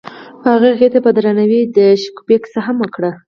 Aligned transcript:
هغه 0.47 0.69
هغې 0.73 0.87
ته 0.93 0.99
په 1.05 1.09
درناوي 1.15 1.61
د 1.77 1.79
شګوفه 2.01 2.35
کیسه 2.43 2.59
هم 2.65 2.75
وکړه. 2.79 3.11